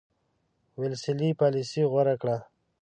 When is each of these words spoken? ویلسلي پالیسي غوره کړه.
ویلسلي 0.79 1.29
پالیسي 1.41 1.81
غوره 1.91 2.15
کړه. 2.21 2.37